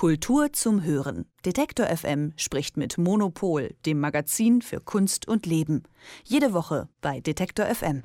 Kultur 0.00 0.50
zum 0.54 0.82
Hören. 0.82 1.26
Detektor 1.44 1.84
FM 1.94 2.32
spricht 2.36 2.78
mit 2.78 2.96
Monopol, 2.96 3.74
dem 3.84 4.00
Magazin 4.00 4.62
für 4.62 4.80
Kunst 4.80 5.28
und 5.28 5.44
Leben. 5.44 5.82
Jede 6.24 6.54
Woche 6.54 6.88
bei 7.02 7.20
Detektor 7.20 7.66
FM. 7.66 8.02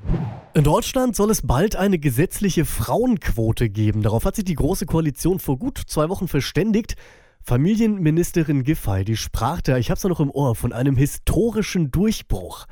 In 0.54 0.66
Deutschland 0.66 1.16
soll 1.16 1.32
es 1.32 1.42
bald 1.42 1.78
eine 1.78 1.98
gesetzliche 1.98 2.66
Frauenquote 2.66 3.70
geben. 3.70 4.02
Darauf 4.02 4.26
hat 4.26 4.36
sich 4.36 4.44
die 4.44 4.56
Große 4.56 4.86
Koalition 4.86 5.40
vor 5.40 5.58
gut 5.58 5.80
zwei 5.88 6.10
Wochen 6.10 6.28
verständigt. 6.28 6.98
Familienministerin 7.44 8.64
Giffey, 8.64 9.06
die 9.06 9.16
sprach 9.16 9.62
da, 9.62 9.78
ich 9.78 9.90
hab's 9.90 10.04
noch 10.04 10.20
im 10.20 10.32
Ohr, 10.32 10.54
von 10.56 10.74
einem 10.74 10.98
historischen 10.98 11.92
Durchbruch. 11.92 12.66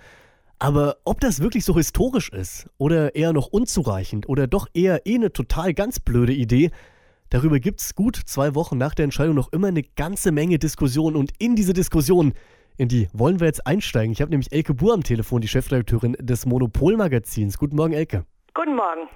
Aber 0.59 0.97
ob 1.05 1.21
das 1.21 1.39
wirklich 1.39 1.63
so 1.63 1.77
historisch 1.77 2.27
ist 2.27 2.67
oder 2.77 3.15
eher 3.15 3.31
noch 3.31 3.47
unzureichend 3.47 4.27
oder 4.27 4.47
doch 4.47 4.67
eher 4.73 5.07
eh 5.07 5.15
eine 5.15 5.31
total 5.31 5.73
ganz 5.73 6.01
blöde 6.01 6.33
Idee, 6.33 6.71
darüber 7.34 7.59
gibt's 7.59 7.95
gut 7.95 8.15
zwei 8.15 8.54
Wochen 8.54 8.77
nach 8.77 8.93
der 8.93 9.05
Entscheidung 9.05 9.36
noch 9.36 9.51
immer 9.51 9.68
eine 9.68 9.82
ganze 9.82 10.32
Menge 10.32 10.60
Diskussionen 10.60 11.15
und 11.15 11.32
in 11.39 11.56
diese 11.56 11.73
Diskussion, 11.73 12.33
in 12.78 12.87
die 12.87 13.07
wollen 13.11 13.39
wir 13.39 13.47
jetzt 13.47 13.65
einsteigen. 13.65 14.14
Ich 14.14 14.21
habe 14.21 14.29
nämlich 14.29 14.51
Elke 14.51 14.75
Buhr 14.75 14.93
am 14.93 15.04
Telefon, 15.04 15.42
die 15.42 15.47
Chefredakteurin 15.47 16.15
des 16.19 16.46
Monopol-Magazins. 16.46 17.57
Guten 17.57 17.75
Morgen, 17.75 17.93
Elke. 17.93 18.25
Guten 18.54 18.75
Morgen. 18.75 19.09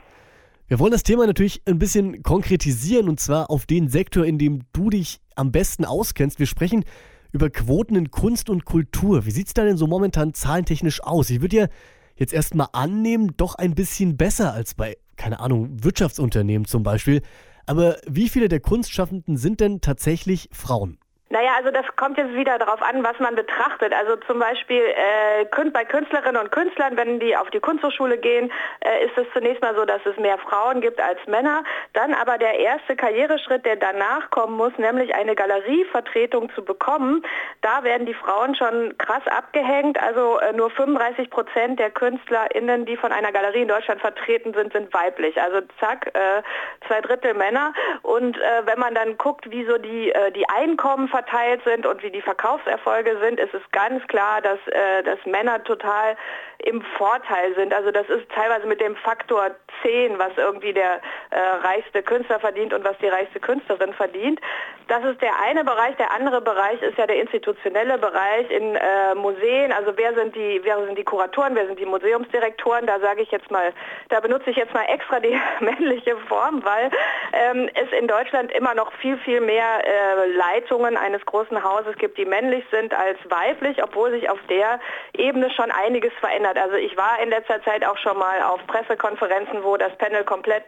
Wir 0.67 0.79
wollen 0.79 0.91
das 0.91 1.03
Thema 1.03 1.27
natürlich 1.27 1.61
ein 1.65 1.77
bisschen 1.77 2.23
konkretisieren 2.23 3.07
und 3.07 3.19
zwar 3.19 3.51
auf 3.51 3.67
den 3.67 3.87
Sektor, 3.87 4.25
in 4.25 4.39
dem 4.39 4.63
du 4.73 4.89
dich 4.89 5.21
am 5.35 5.51
besten 5.51 5.85
auskennst. 5.85 6.39
Wir 6.39 6.47
sprechen 6.47 6.85
über 7.31 7.51
Quoten 7.51 7.95
in 7.95 8.09
Kunst 8.09 8.49
und 8.49 8.65
Kultur. 8.65 9.27
Wie 9.27 9.31
sieht 9.31 9.47
es 9.47 9.53
da 9.53 9.63
denn 9.63 9.77
so 9.77 9.85
momentan 9.85 10.33
zahlentechnisch 10.33 11.03
aus? 11.03 11.29
Ich 11.29 11.41
würde 11.41 11.55
ja 11.55 11.67
jetzt 12.15 12.33
erstmal 12.33 12.69
annehmen, 12.73 13.33
doch 13.37 13.53
ein 13.55 13.75
bisschen 13.75 14.17
besser 14.17 14.53
als 14.53 14.73
bei, 14.73 14.97
keine 15.17 15.39
Ahnung, 15.39 15.83
Wirtschaftsunternehmen 15.83 16.65
zum 16.65 16.81
Beispiel. 16.81 17.21
Aber 17.67 17.97
wie 18.07 18.29
viele 18.29 18.47
der 18.47 18.61
Kunstschaffenden 18.61 19.37
sind 19.37 19.59
denn 19.59 19.81
tatsächlich 19.81 20.49
Frauen? 20.53 20.97
Naja, 21.29 21.46
also 21.57 21.71
das 21.71 21.85
kommt 21.95 22.19
jetzt 22.19 22.35
wieder 22.35 22.59
darauf 22.59 22.83
an, 22.83 23.03
was 23.03 23.17
man 23.17 23.33
betrachtet. 23.33 23.91
Also 23.91 24.15
zum 24.27 24.37
Beispiel 24.37 24.83
äh, 24.83 25.69
bei 25.71 25.85
Künstlerinnen 25.85 26.39
und 26.39 26.51
Künstlern, 26.51 26.95
wenn 26.95 27.19
die 27.19 27.35
auf 27.35 27.49
die 27.49 27.59
Kunsthochschule 27.59 28.19
gehen, 28.19 28.51
äh, 28.81 29.05
ist 29.05 29.17
es 29.17 29.25
zunächst 29.33 29.63
mal 29.63 29.73
so, 29.75 29.83
dass 29.83 30.05
es 30.05 30.15
mehr 30.17 30.37
Frauen 30.37 30.81
gibt 30.81 31.01
als 31.01 31.19
Männer. 31.25 31.63
Dann 31.93 32.13
aber 32.13 32.37
der 32.37 32.59
erste 32.59 32.95
Karriereschritt, 32.95 33.65
der 33.65 33.75
danach 33.75 34.29
kommen 34.29 34.55
muss, 34.55 34.71
nämlich 34.77 35.15
eine 35.15 35.33
Galerievertretung 35.33 36.51
zu 36.53 36.63
bekommen, 36.63 37.23
da 37.61 37.83
werden 37.83 38.05
die 38.05 38.13
Frauen 38.13 38.53
schon 38.53 38.95
krass 38.99 39.25
abgehängt. 39.25 39.99
Also 39.99 40.37
äh, 40.39 40.53
nur 40.53 40.69
35 40.69 41.31
Prozent 41.31 41.79
der 41.79 41.89
KünstlerInnen, 41.89 42.85
die 42.85 42.97
von 42.97 43.11
einer 43.11 43.31
Galerie 43.31 43.63
in 43.63 43.67
Deutschland 43.67 43.99
vertreten 43.99 44.53
sind, 44.53 44.73
sind 44.73 44.93
weiblich. 44.93 45.41
Also 45.41 45.61
zack, 45.79 46.11
äh, 46.13 46.43
zwei 46.87 47.01
Drittel 47.01 47.33
Männer. 47.33 47.73
Und 48.03 48.37
äh, 48.37 48.65
wenn 48.65 48.77
man 48.77 48.93
dann 48.93 49.17
guckt, 49.17 49.49
wie 49.49 49.65
so 49.65 49.79
die, 49.79 50.11
äh, 50.11 50.31
die 50.31 50.47
Einkommen 50.49 51.07
verteilt 51.07 51.46
sind 51.63 51.85
und 51.85 52.03
wie 52.03 52.11
die 52.11 52.21
Verkaufserfolge 52.21 53.17
sind, 53.19 53.39
ist 53.39 53.53
es 53.53 53.61
ganz 53.71 54.05
klar, 54.07 54.41
dass, 54.41 54.59
äh, 54.67 55.03
dass 55.03 55.19
Männer 55.25 55.63
total 55.63 56.15
im 56.59 56.81
Vorteil 56.97 57.53
sind. 57.55 57.73
Also 57.73 57.91
das 57.91 58.09
ist 58.09 58.29
teilweise 58.33 58.65
mit 58.65 58.81
dem 58.81 58.95
Faktor 58.95 59.51
10, 59.83 60.17
was 60.17 60.31
irgendwie 60.37 60.73
der 60.73 61.01
äh, 61.29 61.39
reichste 61.63 62.01
Künstler 62.01 62.39
verdient 62.39 62.73
und 62.73 62.83
was 62.83 62.97
die 62.97 63.07
reichste 63.07 63.39
Künstlerin 63.39 63.93
verdient. 63.93 64.39
Das 64.87 65.03
ist 65.03 65.21
der 65.21 65.33
eine 65.41 65.63
Bereich. 65.63 65.95
Der 65.97 66.11
andere 66.11 66.41
Bereich 66.41 66.81
ist 66.81 66.97
ja 66.97 67.05
der 67.05 67.21
institutionelle 67.21 67.97
Bereich 67.97 68.49
in 68.49 68.75
äh, 68.75 69.15
Museen. 69.15 69.71
Also 69.71 69.93
wer 69.95 70.13
sind 70.15 70.35
die, 70.35 70.61
wer 70.63 70.83
sind 70.85 70.97
die 70.97 71.03
Kuratoren, 71.03 71.55
wer 71.55 71.67
sind 71.67 71.79
die 71.79 71.85
Museumsdirektoren? 71.85 72.87
Da 72.87 72.99
sage 72.99 73.21
ich 73.21 73.31
jetzt 73.31 73.51
mal, 73.51 73.73
da 74.09 74.19
benutze 74.19 74.49
ich 74.49 74.57
jetzt 74.57 74.73
mal 74.73 74.85
extra 74.85 75.19
die 75.19 75.37
männliche 75.59 76.15
Form, 76.27 76.63
weil 76.63 76.89
ähm, 77.33 77.69
es 77.75 77.91
in 77.99 78.07
Deutschland 78.07 78.51
immer 78.53 78.73
noch 78.73 78.91
viel, 78.93 79.17
viel 79.19 79.41
mehr 79.41 79.85
äh, 79.85 80.31
Leitungen 80.31 80.97
eines 80.97 81.23
großen 81.25 81.36
Hauses 81.63 81.95
gibt, 81.97 82.17
die 82.17 82.25
männlich 82.25 82.63
sind 82.71 82.93
als 82.93 83.17
weiblich, 83.29 83.83
obwohl 83.83 84.11
sich 84.11 84.29
auf 84.29 84.39
der 84.49 84.79
Ebene 85.13 85.49
schon 85.51 85.71
einiges 85.71 86.13
verändert. 86.19 86.57
Also 86.57 86.75
ich 86.75 86.95
war 86.97 87.19
in 87.21 87.29
letzter 87.29 87.63
Zeit 87.63 87.85
auch 87.85 87.97
schon 87.97 88.17
mal 88.17 88.41
auf 88.41 88.65
Pressekonferenzen, 88.67 89.63
wo 89.63 89.77
das 89.77 89.95
Panel 89.97 90.23
komplett 90.23 90.65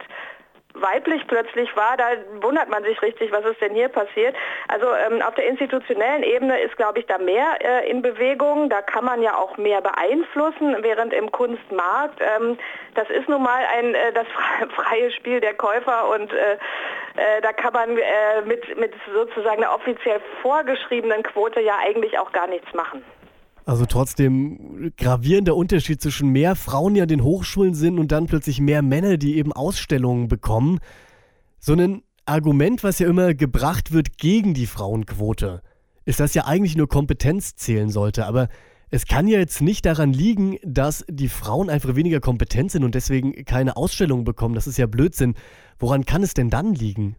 weiblich 0.74 1.26
plötzlich 1.26 1.74
war, 1.76 1.96
da 1.96 2.04
wundert 2.40 2.68
man 2.68 2.82
sich 2.84 3.00
richtig, 3.02 3.32
was 3.32 3.44
ist 3.44 3.60
denn 3.60 3.74
hier 3.74 3.88
passiert. 3.88 4.34
Also 4.68 4.86
ähm, 4.94 5.22
auf 5.22 5.34
der 5.34 5.46
institutionellen 5.46 6.22
Ebene 6.22 6.60
ist, 6.60 6.76
glaube 6.76 7.00
ich, 7.00 7.06
da 7.06 7.18
mehr 7.18 7.58
äh, 7.60 7.90
in 7.90 8.02
Bewegung. 8.02 8.68
Da 8.70 8.82
kann 8.82 9.04
man 9.04 9.22
ja 9.22 9.36
auch 9.36 9.56
mehr 9.56 9.80
beeinflussen, 9.80 10.76
während 10.80 11.12
im 11.12 11.30
Kunstmarkt, 11.32 12.20
ähm, 12.20 12.58
das 12.94 13.08
ist 13.10 13.28
nun 13.28 13.42
mal 13.42 13.62
ein, 13.76 13.94
äh, 13.94 14.12
das 14.12 14.26
freie 14.74 15.10
Spiel 15.12 15.40
der 15.40 15.54
Käufer 15.54 16.08
und 16.08 16.32
äh, 16.32 16.54
äh, 17.16 17.40
da 17.42 17.52
kann 17.52 17.72
man 17.72 17.96
äh, 17.96 18.42
mit, 18.44 18.78
mit 18.78 18.94
sozusagen 19.12 19.62
einer 19.62 19.74
offiziell 19.74 20.20
vorgeschriebenen 20.42 21.22
Quote 21.22 21.60
ja 21.60 21.78
eigentlich 21.84 22.18
auch 22.18 22.32
gar 22.32 22.46
nichts 22.46 22.72
machen. 22.74 23.04
Also 23.70 23.86
trotzdem 23.86 24.90
gravierender 24.96 25.54
Unterschied 25.54 26.02
zwischen 26.02 26.30
mehr 26.30 26.56
Frauen, 26.56 26.94
die 26.94 27.02
an 27.02 27.06
den 27.06 27.22
Hochschulen 27.22 27.74
sind 27.74 28.00
und 28.00 28.10
dann 28.10 28.26
plötzlich 28.26 28.60
mehr 28.60 28.82
Männer, 28.82 29.16
die 29.16 29.36
eben 29.36 29.52
Ausstellungen 29.52 30.26
bekommen. 30.26 30.80
So 31.60 31.74
ein 31.74 32.02
Argument, 32.26 32.82
was 32.82 32.98
ja 32.98 33.06
immer 33.06 33.32
gebracht 33.32 33.92
wird 33.92 34.18
gegen 34.18 34.54
die 34.54 34.66
Frauenquote, 34.66 35.62
ist, 36.04 36.18
dass 36.18 36.34
ja 36.34 36.46
eigentlich 36.46 36.76
nur 36.76 36.88
Kompetenz 36.88 37.54
zählen 37.54 37.90
sollte. 37.90 38.26
Aber 38.26 38.48
es 38.90 39.06
kann 39.06 39.28
ja 39.28 39.38
jetzt 39.38 39.60
nicht 39.60 39.86
daran 39.86 40.12
liegen, 40.12 40.56
dass 40.64 41.04
die 41.08 41.28
Frauen 41.28 41.70
einfach 41.70 41.94
weniger 41.94 42.18
kompetent 42.18 42.72
sind 42.72 42.82
und 42.82 42.96
deswegen 42.96 43.44
keine 43.44 43.76
Ausstellungen 43.76 44.24
bekommen. 44.24 44.56
Das 44.56 44.66
ist 44.66 44.78
ja 44.78 44.88
Blödsinn. 44.88 45.36
Woran 45.78 46.04
kann 46.04 46.24
es 46.24 46.34
denn 46.34 46.50
dann 46.50 46.74
liegen? 46.74 47.14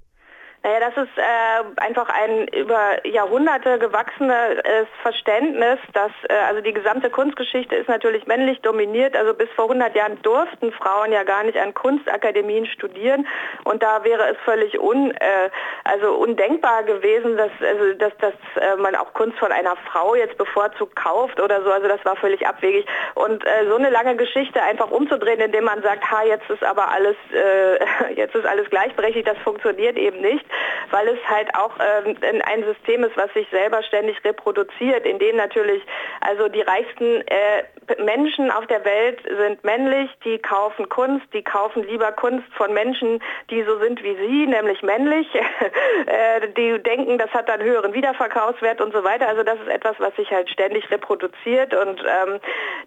Naja, 0.63 0.79
das 0.79 1.05
ist 1.05 1.17
äh, 1.17 1.81
einfach 1.81 2.07
ein 2.09 2.47
über 2.49 3.03
Jahrhunderte 3.07 3.79
gewachsenes 3.79 4.87
Verständnis, 5.01 5.79
dass 5.93 6.11
äh, 6.29 6.33
also 6.47 6.61
die 6.61 6.73
gesamte 6.73 7.09
Kunstgeschichte 7.09 7.75
ist 7.75 7.89
natürlich 7.89 8.27
männlich 8.27 8.61
dominiert. 8.61 9.17
Also 9.17 9.33
bis 9.33 9.49
vor 9.55 9.65
100 9.65 9.95
Jahren 9.95 10.21
durften 10.21 10.71
Frauen 10.71 11.11
ja 11.11 11.23
gar 11.23 11.43
nicht 11.43 11.57
an 11.57 11.73
Kunstakademien 11.73 12.67
studieren 12.67 13.25
und 13.63 13.81
da 13.81 14.03
wäre 14.03 14.29
es 14.29 14.37
völlig 14.45 14.79
un, 14.79 15.09
äh, 15.09 15.49
also 15.83 16.13
undenkbar 16.13 16.83
gewesen, 16.83 17.37
dass, 17.37 17.51
also, 17.59 17.93
dass, 17.93 18.15
dass 18.17 18.33
äh, 18.61 18.75
man 18.75 18.93
auch 18.95 19.13
Kunst 19.13 19.39
von 19.39 19.51
einer 19.51 19.75
Frau 19.91 20.13
jetzt 20.13 20.37
bevorzugt 20.37 20.95
kauft 20.95 21.39
oder 21.39 21.63
so. 21.63 21.71
Also 21.71 21.87
das 21.87 22.05
war 22.05 22.15
völlig 22.17 22.45
abwegig. 22.45 22.85
Und 23.15 23.43
äh, 23.47 23.65
so 23.67 23.77
eine 23.77 23.89
lange 23.89 24.15
Geschichte 24.15 24.61
einfach 24.61 24.91
umzudrehen, 24.91 25.39
indem 25.39 25.63
man 25.63 25.81
sagt, 25.81 26.03
ha, 26.11 26.23
jetzt 26.23 26.47
ist 26.51 26.63
aber 26.63 26.91
alles, 26.91 27.15
äh, 27.33 28.13
jetzt 28.13 28.35
ist 28.35 28.45
alles 28.45 28.69
gleichberechtigt, 28.69 29.27
das 29.27 29.39
funktioniert 29.39 29.97
eben 29.97 30.21
nicht 30.21 30.45
weil 30.91 31.07
es 31.07 31.19
halt 31.27 31.53
auch 31.55 31.71
ähm, 31.79 32.15
ein 32.45 32.63
System 32.63 33.03
ist, 33.03 33.17
was 33.17 33.31
sich 33.33 33.47
selber 33.51 33.83
ständig 33.83 34.23
reproduziert, 34.23 35.05
in 35.05 35.19
dem 35.19 35.35
natürlich 35.35 35.83
also 36.21 36.47
die 36.47 36.61
reichsten 36.61 37.21
äh, 37.27 37.63
Menschen 38.03 38.51
auf 38.51 38.67
der 38.67 38.85
Welt 38.85 39.19
sind 39.23 39.63
männlich, 39.63 40.09
die 40.23 40.37
kaufen 40.39 40.87
Kunst, 40.89 41.25
die 41.33 41.43
kaufen 41.43 41.83
lieber 41.83 42.11
Kunst 42.11 42.47
von 42.55 42.73
Menschen, 42.73 43.21
die 43.49 43.63
so 43.63 43.79
sind 43.79 44.03
wie 44.03 44.15
sie, 44.15 44.47
nämlich 44.47 44.81
männlich, 44.81 45.27
äh, 46.05 46.47
die 46.55 46.81
denken, 46.83 47.17
das 47.17 47.31
hat 47.31 47.49
dann 47.49 47.61
höheren 47.61 47.93
Wiederverkaufswert 47.93 48.81
und 48.81 48.93
so 48.93 49.03
weiter. 49.03 49.27
Also 49.27 49.43
das 49.43 49.59
ist 49.59 49.67
etwas, 49.67 49.95
was 49.99 50.15
sich 50.15 50.31
halt 50.31 50.49
ständig 50.49 50.89
reproduziert. 50.91 51.73
Und 51.73 52.01
ähm, 52.01 52.39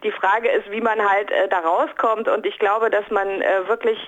die 0.03 0.13
Frage 0.13 0.49
ist, 0.49 0.71
wie 0.71 0.81
man 0.81 1.01
halt 1.09 1.31
äh, 1.31 1.49
da 1.49 1.61
rauskommt. 1.61 2.29
Und 2.29 2.47
ich 2.47 2.59
glaube, 2.59 2.91
dass 2.91 3.09
man 3.11 3.43
äh, 3.43 3.69
wirklich 3.69 3.99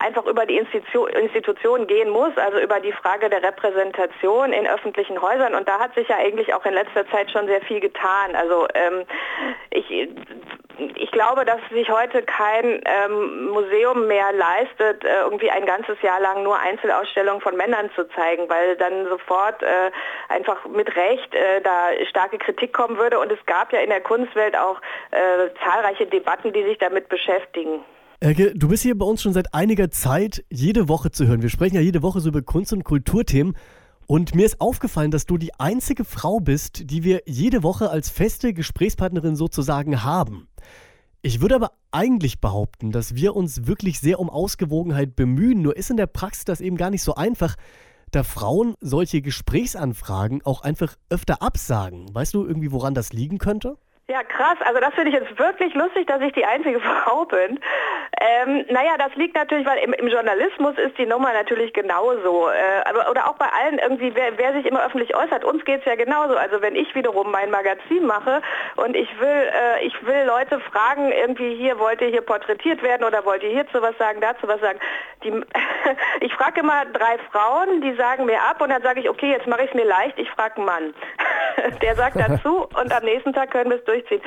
einfach 0.00 0.26
über 0.26 0.46
die 0.46 0.56
Institution 0.56 1.86
gehen 1.86 2.10
muss, 2.10 2.36
also 2.36 2.58
über 2.58 2.80
die 2.80 2.92
Frage 2.92 3.28
der 3.28 3.42
Repräsentation 3.42 4.52
in 4.52 4.66
öffentlichen 4.66 5.20
Häusern. 5.20 5.54
Und 5.54 5.68
da 5.68 5.78
hat 5.78 5.94
sich 5.94 6.08
ja 6.08 6.16
eigentlich 6.16 6.52
auch 6.54 6.64
in 6.64 6.74
letzter 6.74 7.08
Zeit 7.10 7.30
schon 7.30 7.46
sehr 7.46 7.60
viel 7.62 7.80
getan. 7.80 8.34
Also 8.34 8.66
ähm, 8.74 9.04
ich, 9.70 10.08
ich 10.96 11.10
glaube, 11.12 11.44
dass 11.44 11.60
sich 11.70 11.90
heute 11.90 12.22
kein 12.22 12.80
ähm, 12.84 13.50
Museum 13.50 14.06
mehr 14.06 14.32
leistet, 14.32 15.04
äh, 15.04 15.20
irgendwie 15.20 15.50
ein 15.50 15.66
ganzes 15.66 16.00
Jahr 16.00 16.20
lang 16.20 16.42
nur 16.42 16.58
Einzelausstellungen 16.58 17.42
von 17.42 17.56
Männern 17.56 17.90
zu 17.94 18.08
zeigen, 18.08 18.48
weil 18.48 18.76
dann 18.76 19.06
sofort 19.06 19.62
äh, 19.62 19.90
einfach 20.28 20.64
mit 20.66 20.96
Recht 20.96 21.34
äh, 21.34 21.60
da 21.60 21.88
starke 22.08 22.38
Kritik 22.38 22.72
kommen 22.72 22.96
würde. 22.96 23.18
Und 23.18 23.30
es 23.30 23.44
gab 23.44 23.72
ja 23.74 23.80
in 23.80 23.90
der 23.90 24.00
Kunstwelt 24.00 24.56
auch 24.56 24.80
äh, 25.10 25.50
zahlreiche 25.62 26.06
Debatten, 26.06 26.54
die 26.54 26.62
sich 26.62 26.78
damit 26.78 27.10
beschäftigen. 27.10 27.84
Elke, 28.22 28.52
du 28.54 28.68
bist 28.68 28.82
hier 28.82 28.98
bei 28.98 29.06
uns 29.06 29.22
schon 29.22 29.32
seit 29.32 29.54
einiger 29.54 29.90
Zeit 29.90 30.44
jede 30.50 30.90
Woche 30.90 31.10
zu 31.10 31.26
hören. 31.26 31.40
Wir 31.40 31.48
sprechen 31.48 31.76
ja 31.76 31.80
jede 31.80 32.02
Woche 32.02 32.20
so 32.20 32.28
über 32.28 32.42
Kunst- 32.42 32.74
und 32.74 32.84
Kulturthemen. 32.84 33.56
Und 34.06 34.34
mir 34.34 34.44
ist 34.44 34.60
aufgefallen, 34.60 35.10
dass 35.10 35.24
du 35.24 35.38
die 35.38 35.58
einzige 35.58 36.04
Frau 36.04 36.38
bist, 36.38 36.90
die 36.90 37.02
wir 37.02 37.22
jede 37.24 37.62
Woche 37.62 37.88
als 37.88 38.10
feste 38.10 38.52
Gesprächspartnerin 38.52 39.36
sozusagen 39.36 40.04
haben. 40.04 40.48
Ich 41.22 41.40
würde 41.40 41.54
aber 41.54 41.70
eigentlich 41.92 42.42
behaupten, 42.42 42.92
dass 42.92 43.14
wir 43.14 43.34
uns 43.34 43.66
wirklich 43.66 44.00
sehr 44.00 44.20
um 44.20 44.28
Ausgewogenheit 44.28 45.16
bemühen. 45.16 45.62
Nur 45.62 45.74
ist 45.74 45.88
in 45.88 45.96
der 45.96 46.06
Praxis 46.06 46.44
das 46.44 46.60
eben 46.60 46.76
gar 46.76 46.90
nicht 46.90 47.02
so 47.02 47.14
einfach, 47.14 47.56
da 48.10 48.22
Frauen 48.22 48.74
solche 48.82 49.22
Gesprächsanfragen 49.22 50.42
auch 50.44 50.60
einfach 50.60 50.94
öfter 51.08 51.40
absagen. 51.40 52.14
Weißt 52.14 52.34
du 52.34 52.44
irgendwie, 52.44 52.70
woran 52.70 52.92
das 52.92 53.14
liegen 53.14 53.38
könnte? 53.38 53.78
Ja, 54.10 54.24
krass. 54.24 54.58
Also 54.64 54.80
das 54.80 54.92
finde 54.94 55.10
ich 55.10 55.14
jetzt 55.14 55.38
wirklich 55.38 55.72
lustig, 55.74 56.08
dass 56.08 56.20
ich 56.20 56.32
die 56.32 56.44
einzige 56.44 56.80
Frau 57.04 57.24
bin. 57.26 57.60
Ähm, 58.22 58.66
naja, 58.68 58.98
das 58.98 59.14
liegt 59.16 59.34
natürlich, 59.34 59.66
weil 59.66 59.78
im, 59.78 59.94
im, 59.94 60.08
Journalismus 60.08 60.76
ist 60.76 60.98
die 60.98 61.06
Nummer 61.06 61.32
natürlich 61.32 61.72
genauso. 61.72 62.50
Äh, 62.50 62.82
aber, 62.84 63.10
oder 63.10 63.26
auch 63.26 63.36
bei 63.36 63.46
allen 63.46 63.78
irgendwie, 63.78 64.14
wer, 64.14 64.36
wer 64.36 64.52
sich 64.52 64.66
immer 64.66 64.84
öffentlich 64.84 65.16
äußert, 65.16 65.42
uns 65.42 65.64
geht 65.64 65.80
es 65.80 65.86
ja 65.86 65.94
genauso. 65.94 66.36
Also 66.36 66.60
wenn 66.60 66.76
ich 66.76 66.94
wiederum 66.94 67.30
mein 67.30 67.50
Magazin 67.50 68.04
mache 68.04 68.42
und 68.76 68.94
ich 68.94 69.08
will, 69.18 69.28
äh, 69.28 69.86
ich 69.86 69.94
will 70.04 70.24
Leute 70.26 70.60
fragen, 70.60 71.10
irgendwie 71.12 71.54
hier, 71.54 71.78
wollt 71.78 72.02
ihr 72.02 72.08
hier 72.08 72.20
porträtiert 72.20 72.82
werden 72.82 73.04
oder 73.04 73.24
wollt 73.24 73.42
ihr 73.42 73.50
hierzu 73.50 73.80
was 73.80 73.96
sagen, 73.96 74.20
dazu 74.20 74.46
was 74.46 74.60
sagen. 74.60 74.78
Die, 75.24 75.30
ich 76.20 76.34
frage 76.34 76.60
immer 76.60 76.84
drei 76.92 77.16
Frauen, 77.32 77.80
die 77.80 77.94
sagen 77.94 78.26
mir 78.26 78.42
ab 78.42 78.60
und 78.60 78.68
dann 78.68 78.82
sage 78.82 79.00
ich, 79.00 79.08
okay, 79.08 79.30
jetzt 79.30 79.46
mache 79.46 79.62
ich 79.62 79.70
es 79.70 79.74
mir 79.74 79.86
leicht, 79.86 80.18
ich 80.18 80.28
frage 80.30 80.56
einen 80.56 80.66
Mann. 80.66 80.94
Der 81.82 81.96
sagt 81.96 82.16
dazu 82.20 82.68
und 82.78 82.92
am 82.92 83.04
nächsten 83.04 83.32
Tag 83.32 83.50
können 83.50 83.70
wir 83.70 83.78
es 83.78 83.84
durchziehen. 83.84 84.20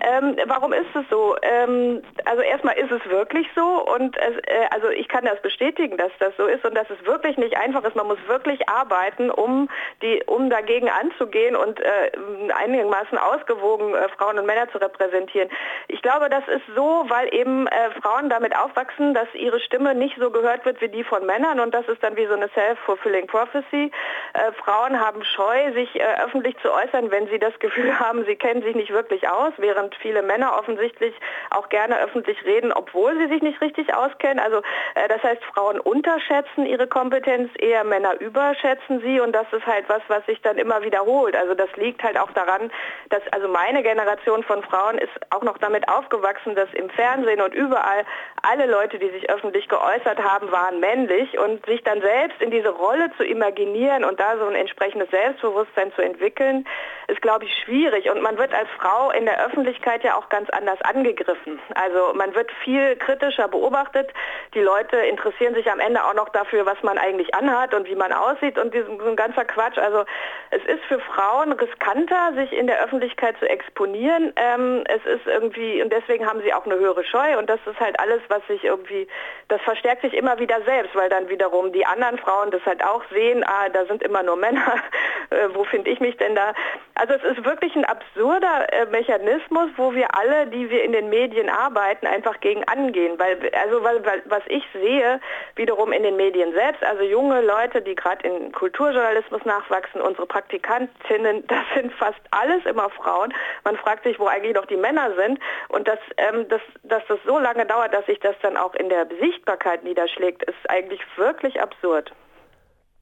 Ähm, 0.00 0.36
warum 0.46 0.72
ist 0.72 0.94
es 0.94 1.04
so? 1.10 1.36
Ähm, 1.42 2.02
also 2.24 2.42
erstmal 2.42 2.76
ist 2.76 2.90
es 2.90 3.04
wirklich 3.10 3.46
so 3.54 3.84
und 3.94 4.16
es, 4.16 4.36
äh, 4.46 4.66
also 4.70 4.88
ich 4.88 5.08
kann 5.08 5.24
das 5.24 5.40
bestätigen, 5.42 5.96
dass 5.96 6.12
das 6.18 6.32
so 6.36 6.46
ist 6.46 6.64
und 6.64 6.74
dass 6.74 6.88
es 6.90 7.04
wirklich 7.04 7.36
nicht 7.36 7.56
einfach 7.56 7.84
ist. 7.84 7.96
Man 7.96 8.06
muss 8.06 8.18
wirklich 8.26 8.68
arbeiten, 8.68 9.30
um 9.30 9.68
die, 10.02 10.22
um 10.26 10.48
dagegen 10.48 10.88
anzugehen 10.88 11.54
und 11.54 11.80
äh, 11.80 12.10
einigermaßen 12.54 13.18
ausgewogen 13.18 13.94
äh, 13.94 14.08
Frauen 14.16 14.38
und 14.38 14.46
Männer 14.46 14.70
zu 14.70 14.78
repräsentieren. 14.78 15.50
Ich 15.88 16.00
glaube, 16.02 16.28
das 16.30 16.46
ist 16.48 16.64
so, 16.74 17.04
weil 17.08 17.34
eben 17.34 17.66
äh, 17.66 17.90
Frauen 18.00 18.30
damit 18.30 18.56
aufwachsen, 18.56 19.14
dass 19.14 19.28
ihre 19.34 19.60
Stimme 19.60 19.94
nicht 19.94 20.16
so 20.18 20.30
gehört 20.30 20.64
wird 20.64 20.80
wie 20.80 20.88
die 20.88 21.04
von 21.04 21.26
Männern 21.26 21.60
und 21.60 21.74
das 21.74 21.86
ist 21.88 22.02
dann 22.02 22.16
wie 22.16 22.26
so 22.26 22.34
eine 22.34 22.48
self-fulfilling 22.54 23.26
prophecy. 23.26 23.90
Äh, 24.34 24.52
Frauen 24.52 25.00
haben 25.00 25.24
Scheu, 25.24 25.72
sich 25.72 25.94
äh, 25.96 26.04
öffentlich 26.24 26.56
zu 26.62 26.72
äußern, 26.72 27.10
wenn 27.10 27.28
sie 27.28 27.38
das 27.38 27.58
Gefühl 27.58 27.98
haben, 27.98 28.24
sie 28.24 28.36
kennen 28.36 28.62
sich 28.62 28.76
nicht 28.76 28.92
wirklich 28.92 29.28
aus, 29.28 29.52
während 29.56 29.94
viele 29.96 30.22
Männer 30.22 30.56
offensichtlich 30.58 31.14
auch 31.50 31.68
gerne 31.68 31.98
öffentlich 32.00 32.44
reden, 32.44 32.72
obwohl 32.72 33.16
sie 33.18 33.28
sich 33.28 33.42
nicht 33.42 33.60
richtig 33.60 33.94
auskennen. 33.94 34.38
Also 34.38 34.58
äh, 34.94 35.08
das 35.08 35.22
heißt, 35.22 35.42
Frauen 35.44 35.80
unterschätzen 35.80 36.66
ihre 36.66 36.86
Kompetenz, 36.86 37.50
eher 37.58 37.84
Männer 37.84 38.20
überschätzen 38.20 39.00
sie 39.00 39.20
und 39.20 39.32
das 39.32 39.46
ist 39.52 39.66
halt 39.66 39.88
was, 39.88 40.02
was 40.08 40.24
sich 40.26 40.40
dann 40.42 40.58
immer 40.58 40.82
wiederholt. 40.82 41.34
Also 41.34 41.54
das 41.54 41.70
liegt 41.76 42.02
halt 42.02 42.18
auch 42.18 42.30
daran, 42.32 42.70
dass 43.08 43.22
also 43.32 43.48
meine 43.48 43.82
Generation 43.82 44.44
von 44.44 44.62
Frauen 44.62 44.98
ist 44.98 45.12
auch 45.30 45.42
noch 45.42 45.58
damit 45.58 45.88
aufgewachsen, 45.88 46.54
dass 46.54 46.72
im 46.74 46.88
Fernsehen 46.90 47.40
und 47.40 47.54
überall 47.54 48.04
alle 48.42 48.66
Leute, 48.66 48.98
die 48.98 49.10
sich 49.10 49.28
öffentlich 49.28 49.68
geäußert 49.68 50.22
haben, 50.22 50.50
waren 50.52 50.80
männlich 50.80 51.38
und 51.38 51.64
sich 51.66 51.82
dann 51.82 52.00
selbst 52.00 52.40
in 52.40 52.50
diese 52.50 52.70
Rolle 52.70 53.10
zu 53.16 53.24
imaginieren 53.24 54.04
und 54.04 54.19
da 54.20 54.36
so 54.38 54.46
ein 54.46 54.54
entsprechendes 54.54 55.10
Selbstbewusstsein 55.10 55.92
zu 55.94 56.02
entwickeln, 56.02 56.66
ist 57.08 57.22
glaube 57.22 57.44
ich 57.44 57.54
schwierig 57.64 58.10
und 58.10 58.22
man 58.22 58.38
wird 58.38 58.52
als 58.54 58.68
Frau 58.78 59.10
in 59.10 59.24
der 59.24 59.44
Öffentlichkeit 59.44 60.04
ja 60.04 60.16
auch 60.16 60.28
ganz 60.28 60.48
anders 60.50 60.80
angegriffen. 60.82 61.58
Also 61.74 62.12
man 62.14 62.34
wird 62.34 62.50
viel 62.62 62.96
kritischer 62.96 63.48
beobachtet. 63.48 64.12
Die 64.54 64.60
Leute 64.60 64.96
interessieren 64.96 65.54
sich 65.54 65.70
am 65.70 65.80
Ende 65.80 66.04
auch 66.04 66.14
noch 66.14 66.28
dafür, 66.28 66.66
was 66.66 66.82
man 66.82 66.98
eigentlich 66.98 67.34
anhat 67.34 67.74
und 67.74 67.88
wie 67.88 67.94
man 67.94 68.12
aussieht 68.12 68.58
und 68.58 68.74
diesen, 68.74 68.98
so 68.98 69.06
ein 69.06 69.16
ganzer 69.16 69.44
Quatsch. 69.44 69.78
Also 69.78 70.04
es 70.50 70.64
ist 70.64 70.84
für 70.84 71.00
Frauen 71.00 71.52
riskanter, 71.52 72.34
sich 72.34 72.52
in 72.52 72.66
der 72.66 72.82
Öffentlichkeit 72.82 73.38
zu 73.38 73.48
exponieren. 73.48 74.32
Ähm, 74.36 74.84
es 74.86 75.04
ist 75.06 75.26
irgendwie, 75.26 75.82
und 75.82 75.92
deswegen 75.92 76.26
haben 76.26 76.42
sie 76.42 76.52
auch 76.52 76.66
eine 76.66 76.76
höhere 76.76 77.04
Scheu 77.04 77.38
und 77.38 77.48
das 77.48 77.60
ist 77.66 77.80
halt 77.80 77.98
alles, 77.98 78.20
was 78.28 78.46
sich 78.46 78.64
irgendwie, 78.64 79.08
das 79.48 79.60
verstärkt 79.62 80.02
sich 80.02 80.14
immer 80.14 80.38
wieder 80.38 80.60
selbst, 80.62 80.94
weil 80.94 81.08
dann 81.08 81.28
wiederum 81.28 81.72
die 81.72 81.86
anderen 81.86 82.18
Frauen 82.18 82.50
das 82.50 82.64
halt 82.66 82.84
auch 82.84 83.02
sehen, 83.10 83.44
ah, 83.44 83.68
da 83.68 83.84
sind 83.86 84.02
immer 84.10 84.22
nur 84.22 84.36
Männer, 84.36 84.74
äh, 85.30 85.48
wo 85.54 85.64
finde 85.64 85.90
ich 85.90 86.00
mich 86.00 86.16
denn 86.16 86.34
da? 86.34 86.52
Also 86.96 87.14
es 87.14 87.22
ist 87.22 87.44
wirklich 87.44 87.74
ein 87.76 87.84
absurder 87.84 88.72
äh, 88.72 88.86
Mechanismus, 88.86 89.70
wo 89.76 89.94
wir 89.94 90.14
alle, 90.18 90.48
die 90.48 90.68
wir 90.68 90.84
in 90.84 90.92
den 90.92 91.08
Medien 91.08 91.48
arbeiten, 91.48 92.06
einfach 92.06 92.40
gegen 92.40 92.64
angehen. 92.64 93.18
Weil, 93.18 93.38
also 93.54 93.82
weil, 93.82 94.04
weil, 94.04 94.22
was 94.26 94.42
ich 94.48 94.64
sehe, 94.72 95.20
wiederum 95.54 95.92
in 95.92 96.02
den 96.02 96.16
Medien 96.16 96.52
selbst, 96.52 96.82
also 96.84 97.02
junge 97.02 97.40
Leute, 97.40 97.80
die 97.80 97.94
gerade 97.94 98.26
in 98.26 98.52
Kulturjournalismus 98.52 99.44
nachwachsen, 99.44 100.00
unsere 100.00 100.26
Praktikantinnen, 100.26 101.46
das 101.48 101.64
sind 101.74 101.92
fast 101.94 102.20
alles 102.32 102.66
immer 102.66 102.90
Frauen. 102.90 103.32
Man 103.64 103.76
fragt 103.76 104.04
sich, 104.04 104.18
wo 104.18 104.26
eigentlich 104.26 104.54
noch 104.54 104.66
die 104.66 104.76
Männer 104.76 105.14
sind. 105.14 105.38
Und 105.68 105.86
dass, 105.86 106.00
ähm, 106.16 106.48
dass, 106.48 106.62
dass 106.82 107.02
das 107.06 107.18
so 107.24 107.38
lange 107.38 107.64
dauert, 107.64 107.94
dass 107.94 108.04
sich 108.06 108.18
das 108.20 108.34
dann 108.42 108.56
auch 108.56 108.74
in 108.74 108.88
der 108.88 109.06
Sichtbarkeit 109.20 109.84
niederschlägt, 109.84 110.42
ist 110.42 110.68
eigentlich 110.68 111.00
wirklich 111.16 111.60
absurd. 111.62 112.12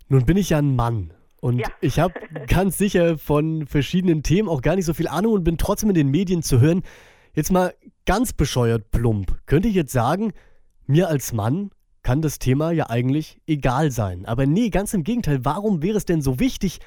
Nun 0.08 0.24
bin 0.24 0.36
ich 0.36 0.50
ja 0.50 0.58
ein 0.58 0.74
Mann. 0.74 1.12
Und 1.40 1.58
ja. 1.58 1.68
ich 1.80 1.98
habe 1.98 2.14
ganz 2.48 2.78
sicher 2.78 3.18
von 3.18 3.66
verschiedenen 3.66 4.22
Themen 4.22 4.48
auch 4.48 4.62
gar 4.62 4.76
nicht 4.76 4.84
so 4.84 4.94
viel 4.94 5.08
Ahnung 5.08 5.32
und 5.32 5.44
bin 5.44 5.58
trotzdem 5.58 5.90
in 5.90 5.94
den 5.94 6.10
Medien 6.10 6.42
zu 6.42 6.60
hören. 6.60 6.82
Jetzt 7.34 7.52
mal 7.52 7.74
ganz 8.06 8.32
bescheuert 8.32 8.90
plump. 8.90 9.38
Könnte 9.46 9.68
ich 9.68 9.74
jetzt 9.74 9.92
sagen, 9.92 10.32
mir 10.86 11.08
als 11.08 11.32
Mann 11.32 11.70
kann 12.02 12.22
das 12.22 12.38
Thema 12.38 12.72
ja 12.72 12.88
eigentlich 12.88 13.38
egal 13.46 13.90
sein. 13.90 14.24
Aber 14.24 14.46
nee, 14.46 14.70
ganz 14.70 14.94
im 14.94 15.04
Gegenteil. 15.04 15.44
Warum 15.44 15.82
wäre 15.82 15.98
es 15.98 16.06
denn 16.06 16.22
so 16.22 16.40
wichtig, 16.40 16.80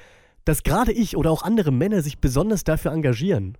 dass 0.44 0.64
gerade 0.64 0.92
ich 0.92 1.16
oder 1.16 1.30
auch 1.30 1.42
andere 1.42 1.70
Männer 1.70 2.02
sich 2.02 2.18
besonders 2.18 2.64
dafür 2.64 2.92
engagieren? 2.92 3.56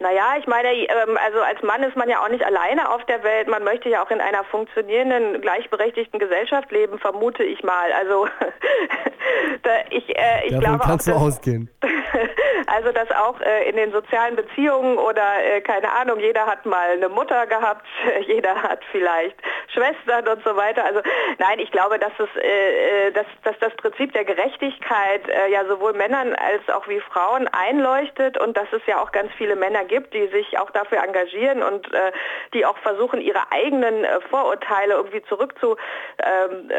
Naja, 0.00 0.36
ich 0.38 0.46
meine, 0.46 0.68
ähm, 0.68 1.18
also 1.24 1.40
als 1.40 1.60
Mann 1.62 1.82
ist 1.82 1.96
man 1.96 2.08
ja 2.08 2.22
auch 2.22 2.28
nicht 2.28 2.44
alleine 2.44 2.88
auf 2.90 3.04
der 3.06 3.24
Welt. 3.24 3.48
Man 3.48 3.64
möchte 3.64 3.88
ja 3.88 4.04
auch 4.04 4.10
in 4.10 4.20
einer 4.20 4.44
funktionierenden, 4.44 5.40
gleichberechtigten 5.40 6.20
Gesellschaft 6.20 6.70
leben, 6.70 6.98
vermute 7.00 7.42
ich 7.42 7.64
mal. 7.64 7.92
Also 7.92 8.28
ich, 9.90 10.08
äh, 10.16 10.44
ich 10.44 10.50
Davon 10.50 10.60
glaube 10.60 10.84
kannst 10.84 11.10
auch, 11.10 11.14
du 11.14 11.26
ausgehen. 11.26 11.68
Also 12.66 12.92
dass 12.92 13.10
auch 13.12 13.40
äh, 13.40 13.68
in 13.68 13.76
den 13.76 13.92
sozialen 13.92 14.36
Beziehungen 14.36 14.98
oder 14.98 15.42
äh, 15.42 15.60
keine 15.60 15.90
Ahnung, 15.92 16.20
jeder 16.20 16.46
hat 16.46 16.66
mal 16.66 16.90
eine 16.90 17.08
Mutter 17.08 17.46
gehabt, 17.46 17.86
jeder 18.26 18.62
hat 18.62 18.80
vielleicht 18.92 19.36
Schwestern 19.72 20.28
und 20.28 20.44
so 20.44 20.56
weiter. 20.56 20.84
Also 20.84 21.00
nein, 21.38 21.58
ich 21.58 21.70
glaube, 21.70 21.98
dass, 21.98 22.12
es, 22.18 22.28
äh, 22.42 23.08
äh 23.08 23.12
dass, 23.12 23.26
dass 23.44 23.58
das 23.60 23.74
Prinzip 23.76 24.12
der 24.12 24.24
Gerechtigkeit 24.24 25.28
äh, 25.28 25.50
ja 25.50 25.64
sowohl 25.66 25.92
Männern 25.92 26.34
als 26.34 26.68
auch 26.68 26.88
wie 26.88 27.00
Frauen 27.00 27.48
einleuchtet 27.48 28.38
und 28.38 28.56
dass 28.56 28.68
es 28.72 28.82
ja 28.86 29.02
auch 29.02 29.12
ganz 29.12 29.32
viele 29.36 29.56
Männer 29.56 29.84
gibt, 29.84 30.14
die 30.14 30.26
sich 30.28 30.58
auch 30.58 30.70
dafür 30.70 31.02
engagieren 31.02 31.62
und 31.62 31.92
äh, 31.92 32.12
die 32.54 32.66
auch 32.66 32.76
versuchen, 32.78 33.20
ihre 33.20 33.50
eigenen 33.50 34.06
Vorurteile 34.30 34.94
irgendwie 34.94 35.22
zurückzu, 35.24 35.76
ähm, 36.22 36.70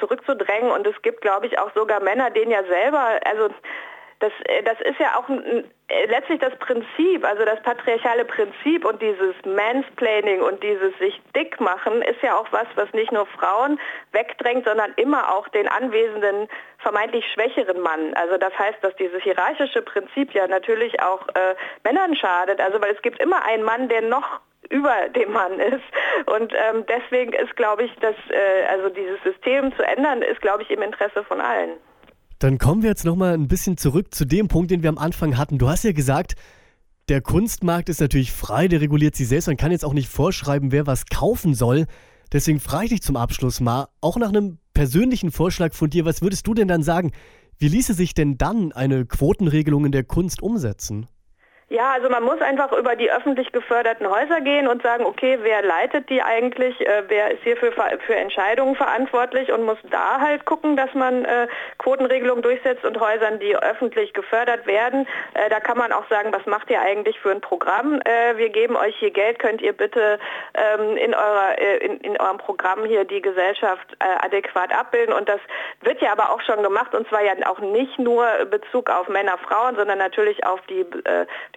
zurückzudrängen. 0.00 0.70
Und 0.70 0.86
es 0.86 1.00
gibt, 1.02 1.20
glaube 1.20 1.46
ich, 1.46 1.58
auch 1.58 1.72
sogar 1.74 2.00
Männer, 2.00 2.30
denen 2.30 2.50
ja 2.50 2.62
selber, 2.64 3.20
also 3.24 3.50
das, 4.20 4.32
äh, 4.44 4.62
das 4.62 4.80
ist 4.80 4.98
ja 4.98 5.16
auch 5.16 5.28
äh, 5.28 6.06
letztlich 6.06 6.40
das 6.40 6.54
Prinzip, 6.58 7.24
also 7.24 7.44
das 7.44 7.62
patriarchale 7.62 8.24
Prinzip 8.24 8.84
und 8.84 9.00
dieses 9.00 9.34
Mansplaining 9.44 10.40
und 10.40 10.62
dieses 10.62 10.96
sich 10.98 11.20
dick 11.34 11.60
machen 11.60 12.02
ist 12.02 12.20
ja 12.22 12.36
auch 12.36 12.46
was, 12.50 12.66
was 12.74 12.92
nicht 12.92 13.12
nur 13.12 13.26
Frauen 13.26 13.78
wegdrängt, 14.12 14.66
sondern 14.66 14.92
immer 14.96 15.34
auch 15.34 15.48
den 15.48 15.68
anwesenden 15.68 16.48
vermeintlich 16.78 17.24
schwächeren 17.32 17.80
Mann. 17.80 18.14
Also 18.14 18.36
das 18.36 18.56
heißt, 18.58 18.78
dass 18.82 18.94
dieses 18.96 19.22
hierarchische 19.22 19.82
Prinzip 19.82 20.32
ja 20.32 20.46
natürlich 20.46 21.00
auch 21.02 21.26
äh, 21.28 21.54
Männern 21.84 22.16
schadet. 22.16 22.60
Also 22.60 22.80
weil 22.80 22.94
es 22.94 23.02
gibt 23.02 23.20
immer 23.20 23.44
einen 23.44 23.62
Mann, 23.62 23.88
der 23.88 24.02
noch 24.02 24.40
über 24.70 25.08
dem 25.14 25.32
Mann 25.32 25.58
ist. 25.60 25.84
Und 26.26 26.52
ähm, 26.52 26.84
deswegen 26.88 27.32
ist, 27.32 27.56
glaube 27.56 27.84
ich, 27.84 27.94
dass 27.96 28.16
äh, 28.30 28.66
also 28.68 28.88
dieses 28.88 29.22
System 29.22 29.74
zu 29.76 29.82
ändern, 29.82 30.22
ist, 30.22 30.40
glaube 30.42 30.62
ich, 30.62 30.70
im 30.70 30.82
Interesse 30.82 31.24
von 31.24 31.40
allen. 31.40 31.78
Dann 32.38 32.58
kommen 32.58 32.82
wir 32.82 32.90
jetzt 32.90 33.04
nochmal 33.04 33.34
ein 33.34 33.48
bisschen 33.48 33.76
zurück 33.76 34.14
zu 34.14 34.24
dem 34.24 34.48
Punkt, 34.48 34.70
den 34.70 34.82
wir 34.82 34.90
am 34.90 34.98
Anfang 34.98 35.36
hatten. 35.36 35.58
Du 35.58 35.68
hast 35.68 35.84
ja 35.84 35.92
gesagt, 35.92 36.36
der 37.08 37.20
Kunstmarkt 37.20 37.88
ist 37.88 38.00
natürlich 38.00 38.32
frei, 38.32 38.68
der 38.68 38.80
reguliert 38.80 39.16
sich 39.16 39.28
selbst. 39.28 39.46
Man 39.48 39.56
kann 39.56 39.72
jetzt 39.72 39.84
auch 39.84 39.94
nicht 39.94 40.08
vorschreiben, 40.08 40.70
wer 40.70 40.86
was 40.86 41.06
kaufen 41.06 41.54
soll. 41.54 41.86
Deswegen 42.32 42.60
frage 42.60 42.84
ich 42.84 42.90
dich 42.90 43.02
zum 43.02 43.16
Abschluss 43.16 43.60
mal, 43.60 43.88
auch 44.00 44.16
nach 44.18 44.28
einem 44.28 44.58
persönlichen 44.74 45.32
Vorschlag 45.32 45.72
von 45.72 45.90
dir, 45.90 46.04
was 46.04 46.22
würdest 46.22 46.46
du 46.46 46.54
denn 46.54 46.68
dann 46.68 46.82
sagen? 46.82 47.12
Wie 47.58 47.68
ließe 47.68 47.94
sich 47.94 48.14
denn 48.14 48.38
dann 48.38 48.70
eine 48.72 49.04
Quotenregelung 49.06 49.86
in 49.86 49.92
der 49.92 50.04
Kunst 50.04 50.42
umsetzen? 50.42 51.06
Ja, 51.70 51.90
also 51.90 52.08
man 52.08 52.22
muss 52.22 52.40
einfach 52.40 52.72
über 52.72 52.96
die 52.96 53.10
öffentlich 53.10 53.52
geförderten 53.52 54.08
Häuser 54.08 54.40
gehen 54.40 54.68
und 54.68 54.82
sagen, 54.82 55.04
okay, 55.04 55.38
wer 55.42 55.60
leitet 55.60 56.08
die 56.08 56.22
eigentlich, 56.22 56.80
äh, 56.80 57.02
wer 57.08 57.30
ist 57.30 57.42
hier 57.42 57.58
für, 57.58 57.72
für 57.72 58.16
Entscheidungen 58.16 58.74
verantwortlich? 58.74 59.52
Und 59.52 59.64
muss 59.64 59.76
da 59.90 60.18
halt 60.18 60.46
gucken, 60.46 60.76
dass 60.78 60.94
man 60.94 61.26
äh, 61.26 61.46
Quotenregelungen 61.76 62.42
durchsetzt 62.42 62.86
und 62.86 62.98
Häusern, 62.98 63.38
die 63.38 63.54
öffentlich 63.54 64.14
gefördert 64.14 64.66
werden, 64.66 65.06
äh, 65.34 65.50
da 65.50 65.60
kann 65.60 65.76
man 65.76 65.92
auch 65.92 66.08
sagen, 66.08 66.32
was 66.32 66.46
macht 66.46 66.70
ihr 66.70 66.80
eigentlich 66.80 67.20
für 67.20 67.32
ein 67.32 67.42
Programm? 67.42 68.00
Äh, 68.00 68.38
wir 68.38 68.48
geben 68.48 68.74
euch 68.74 68.96
hier 68.96 69.10
Geld, 69.10 69.38
könnt 69.38 69.60
ihr 69.60 69.74
bitte 69.74 70.18
ähm, 70.54 70.96
in, 70.96 71.14
eurer, 71.14 71.58
äh, 71.58 71.84
in, 71.84 71.98
in, 71.98 72.18
eurem 72.18 72.38
Programm 72.38 72.86
hier 72.86 73.04
die 73.04 73.20
Gesellschaft 73.20 73.94
äh, 73.98 74.24
adäquat 74.24 74.74
abbilden? 74.74 75.12
Und 75.12 75.28
das 75.28 75.40
wird 75.82 76.00
ja 76.00 76.12
aber 76.12 76.30
auch 76.30 76.40
schon 76.40 76.62
gemacht. 76.62 76.94
Und 76.94 77.06
zwar 77.08 77.22
ja 77.22 77.34
auch 77.46 77.58
nicht 77.58 77.98
nur 77.98 78.26
Bezug 78.50 78.88
auf 78.88 79.06
Männer, 79.08 79.36
Frauen, 79.36 79.76
sondern 79.76 79.98
natürlich 79.98 80.46
auf 80.46 80.62
die 80.70 80.86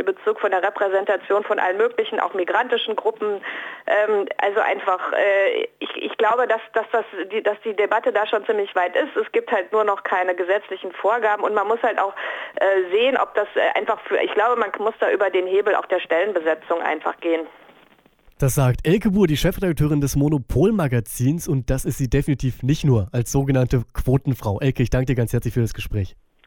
den 0.01 0.15
Bezug 0.15 0.39
von 0.39 0.51
der 0.51 0.63
Repräsentation 0.63 1.43
von 1.43 1.59
allen 1.59 1.77
möglichen, 1.77 2.19
auch 2.19 2.33
migrantischen 2.33 2.95
Gruppen. 2.95 3.41
Ähm, 3.87 4.27
also 4.37 4.59
einfach, 4.59 5.13
äh, 5.13 5.67
ich, 5.79 5.95
ich 5.95 6.17
glaube, 6.17 6.47
dass, 6.47 6.61
dass, 6.73 6.85
das, 6.91 7.05
die, 7.31 7.41
dass 7.41 7.57
die 7.63 7.75
Debatte 7.75 8.11
da 8.11 8.25
schon 8.27 8.45
ziemlich 8.45 8.73
weit 8.75 8.95
ist. 8.95 9.15
Es 9.15 9.31
gibt 9.31 9.51
halt 9.51 9.71
nur 9.71 9.83
noch 9.83 10.03
keine 10.03 10.35
gesetzlichen 10.35 10.91
Vorgaben 10.93 11.43
und 11.43 11.53
man 11.53 11.67
muss 11.67 11.81
halt 11.83 11.99
auch 11.99 12.13
äh, 12.55 12.91
sehen, 12.91 13.17
ob 13.17 13.33
das 13.35 13.47
äh, 13.55 13.77
einfach 13.79 13.99
für, 14.01 14.17
ich 14.17 14.33
glaube, 14.33 14.59
man 14.59 14.71
muss 14.79 14.95
da 14.99 15.11
über 15.11 15.29
den 15.29 15.47
Hebel 15.47 15.75
auch 15.75 15.85
der 15.85 15.99
Stellenbesetzung 15.99 16.81
einfach 16.81 17.17
gehen. 17.19 17.47
Das 18.37 18.55
sagt 18.55 18.87
Elke 18.87 19.11
Buhr, 19.11 19.27
die 19.27 19.37
Chefredakteurin 19.37 20.01
des 20.01 20.15
Monopol-Magazins 20.15 21.47
und 21.47 21.69
das 21.69 21.85
ist 21.85 21.99
sie 21.99 22.09
definitiv 22.09 22.63
nicht 22.63 22.83
nur 22.83 23.07
als 23.11 23.31
sogenannte 23.31 23.83
Quotenfrau. 23.93 24.59
Elke, 24.59 24.81
ich 24.81 24.89
danke 24.89 25.05
dir 25.05 25.15
ganz 25.15 25.31
herzlich 25.31 25.53
für 25.53 25.61
das 25.61 25.75
Gespräch. 25.75 26.15